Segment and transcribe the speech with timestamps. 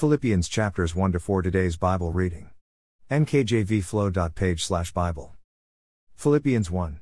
[0.00, 2.48] Philippians chapters 1 to 4 today's Bible reading.
[3.10, 5.34] nkjvflow.page slash Bible.
[6.16, 7.00] Philippians 1.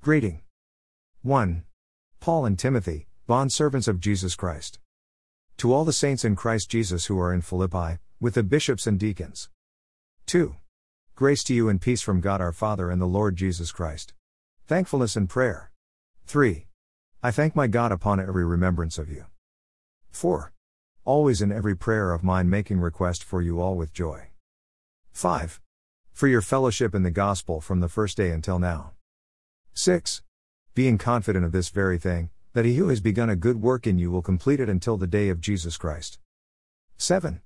[0.00, 0.40] Greeting.
[1.22, 1.62] 1.
[2.18, 4.80] Paul and Timothy, bondservants of Jesus Christ.
[5.58, 8.98] To all the saints in Christ Jesus who are in Philippi, with the bishops and
[8.98, 9.48] deacons.
[10.26, 10.56] 2.
[11.14, 14.12] Grace to you and peace from God our Father and the Lord Jesus Christ.
[14.66, 15.70] Thankfulness and prayer.
[16.26, 16.66] 3.
[17.22, 19.26] I thank my God upon every remembrance of you.
[20.10, 20.52] 4.
[21.08, 24.28] Always in every prayer of mine making request for you all with joy.
[25.12, 25.58] 5.
[26.12, 28.92] For your fellowship in the gospel from the first day until now.
[29.72, 30.20] 6.
[30.74, 33.98] Being confident of this very thing, that he who has begun a good work in
[33.98, 36.18] you will complete it until the day of Jesus Christ.
[36.98, 37.40] 7.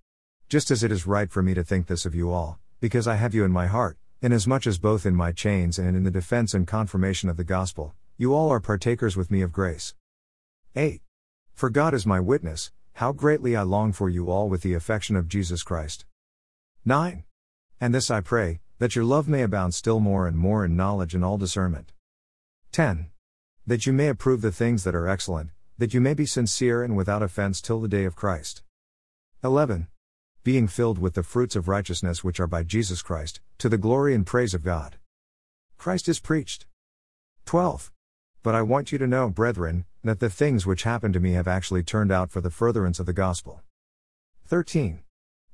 [0.49, 3.15] Just as it is right for me to think this of you all, because I
[3.15, 6.53] have you in my heart, inasmuch as both in my chains and in the defense
[6.53, 9.95] and confirmation of the gospel, you all are partakers with me of grace.
[10.75, 11.01] 8.
[11.55, 15.17] For God is my witness, how greatly I long for you all with the affection
[15.17, 16.05] of Jesus Christ.
[16.85, 17.25] 9.
[17.81, 21.15] And this I pray, that your love may abound still more and more in knowledge
[21.15, 21.93] and all discernment.
[22.73, 23.11] 10.
[23.67, 26.97] That you may approve the things that are excellent, that you may be sincere and
[26.97, 28.63] without offense till the day of Christ.
[29.45, 29.89] 11.
[30.45, 34.15] Being filled with the fruits of righteousness which are by Jesus Christ, to the glory
[34.15, 34.97] and praise of God.
[35.79, 36.67] Christ is preached.
[37.47, 37.93] 12.
[38.43, 41.47] But I want you to know, brethren, that the things which happened to me have
[41.47, 43.63] actually turned out for the furtherance of the gospel.
[44.47, 45.01] 13.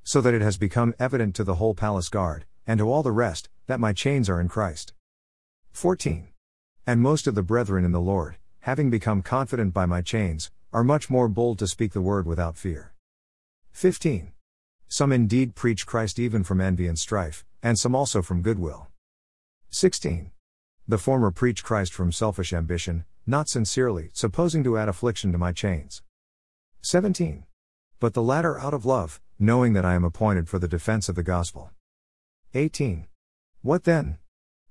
[0.03, 3.11] So that it has become evident to the whole palace guard, and to all the
[3.11, 4.93] rest, that my chains are in Christ.
[5.71, 6.29] 14.
[6.87, 10.83] And most of the brethren in the Lord, having become confident by my chains, are
[10.83, 12.93] much more bold to speak the word without fear.
[13.71, 14.31] 15.
[14.87, 18.87] Some indeed preach Christ even from envy and strife, and some also from goodwill.
[19.69, 20.31] 16.
[20.89, 25.51] The former preach Christ from selfish ambition, not sincerely, supposing to add affliction to my
[25.51, 26.01] chains.
[26.81, 27.43] 17.
[27.99, 31.13] But the latter out of love, knowing that I am appointed for the defense of
[31.13, 31.69] the gospel.
[32.55, 33.05] 18.
[33.61, 34.17] What then?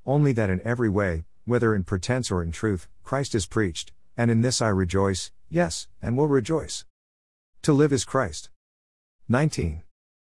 [0.05, 4.29] Only that in every way, whether in pretense or in truth, Christ is preached, and
[4.29, 6.85] in this I rejoice, yes, and will rejoice.
[7.63, 8.51] To live is Christ.
[9.29, 9.85] 19.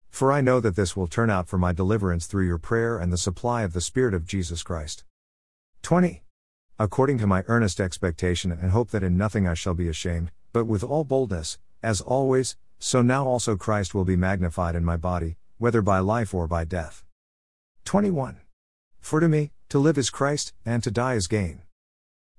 [0.09, 3.13] For I know that this will turn out for my deliverance through your prayer and
[3.13, 5.03] the supply of the Spirit of Jesus Christ.
[5.83, 6.23] 20.
[6.79, 10.67] According to my earnest expectation and hope that in nothing I shall be ashamed, but
[10.67, 15.37] with all boldness, as always, so now also Christ will be magnified in my body,
[15.59, 17.05] whether by life or by death.
[17.85, 18.41] 21.
[19.01, 21.63] For to me, to live is Christ, and to die is gain.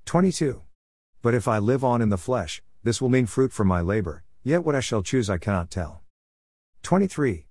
[0.05, 0.61] 22.
[1.21, 4.23] But if I live on in the flesh, this will mean fruit from my labor,
[4.43, 6.01] yet what I shall choose I cannot tell.
[6.83, 7.45] 23.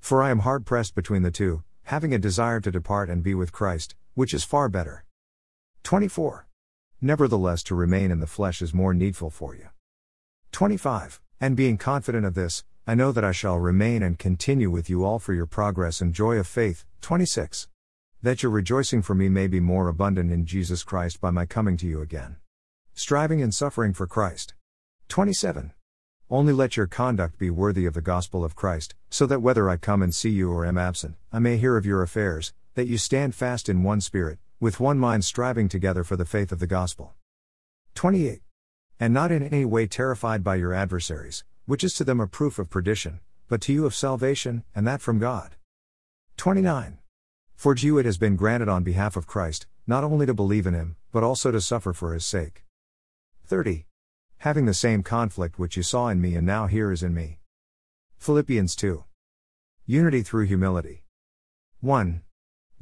[0.00, 3.34] For I am hard pressed between the two, having a desire to depart and be
[3.34, 5.04] with Christ, which is far better.
[5.82, 6.46] 24.
[7.00, 9.68] Nevertheless, to remain in the flesh is more needful for you.
[10.52, 11.20] 25.
[11.40, 15.04] And being confident of this, I know that I shall remain and continue with you
[15.04, 16.84] all for your progress and joy of faith.
[17.00, 17.68] 26.
[18.22, 21.76] That your rejoicing for me may be more abundant in Jesus Christ by my coming
[21.78, 22.36] to you again.
[22.94, 24.54] Striving and suffering for Christ.
[25.08, 25.72] 27.
[26.30, 29.76] Only let your conduct be worthy of the gospel of Christ, so that whether I
[29.76, 32.96] come and see you or am absent, I may hear of your affairs, that you
[32.96, 36.68] stand fast in one spirit, with one mind striving together for the faith of the
[36.68, 37.14] gospel.
[37.96, 38.42] 28.
[39.00, 42.60] And not in any way terrified by your adversaries, which is to them a proof
[42.60, 43.18] of perdition,
[43.48, 45.56] but to you of salvation, and that from God.
[46.36, 46.98] 29.
[47.56, 50.68] For to you it has been granted on behalf of Christ, not only to believe
[50.68, 52.64] in him, but also to suffer for his sake.
[53.44, 53.86] 30.
[54.38, 57.40] Having the same conflict which you saw in me and now hear is in me.
[58.18, 59.02] Philippians 2.
[59.86, 61.02] Unity through humility.
[61.80, 62.22] 1.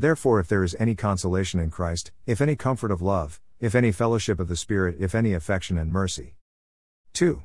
[0.00, 3.92] Therefore, if there is any consolation in Christ, if any comfort of love, if any
[3.92, 6.36] fellowship of the Spirit, if any affection and mercy.
[7.12, 7.42] 2.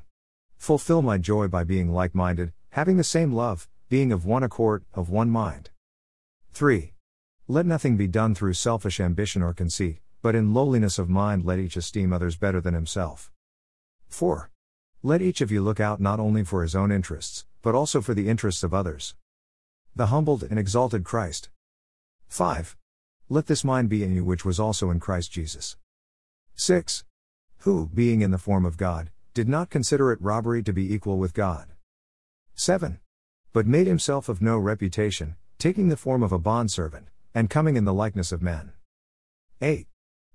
[0.55, 4.85] Fulfill my joy by being like minded, having the same love, being of one accord,
[4.93, 5.69] of one mind.
[6.53, 6.93] 3.
[7.49, 11.59] Let nothing be done through selfish ambition or conceit, but in lowliness of mind let
[11.59, 13.33] each esteem others better than himself.
[14.07, 14.49] 4.
[15.03, 18.13] Let each of you look out not only for his own interests, but also for
[18.13, 19.13] the interests of others.
[19.93, 21.49] The humbled and exalted Christ.
[22.27, 22.75] 5.
[23.29, 25.77] Let this mind be in you which was also in Christ Jesus.
[26.55, 27.03] 6.
[27.59, 31.17] Who, being in the form of God, did not consider it robbery to be equal
[31.17, 31.67] with God.
[32.53, 32.99] 7.
[33.51, 37.85] But made himself of no reputation, taking the form of a bondservant, and coming in
[37.85, 38.73] the likeness of men.
[39.61, 39.87] 8.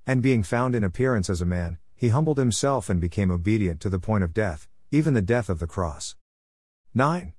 [0.06, 3.88] And being found in appearance as a man, he humbled himself and became obedient to
[3.88, 6.16] the point of death, even the death of the cross.
[6.94, 7.32] 9.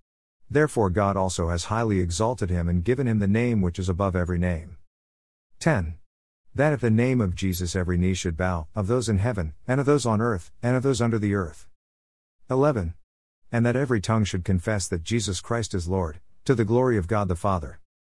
[0.52, 4.18] Therefore God also has highly exalted him and given him the name which is above
[4.18, 4.76] every name.
[5.60, 5.96] 10.
[6.54, 9.80] That at the name of Jesus every knee should bow, of those in heaven, and
[9.80, 11.68] of those on earth, and of those under the earth.
[12.50, 12.96] 11.
[13.50, 17.08] And that every tongue should confess that Jesus Christ is Lord, to the glory of
[17.08, 17.81] God the Father.